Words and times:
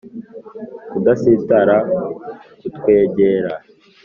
kudusatira: 0.89 1.77
kutwegera 2.59 3.51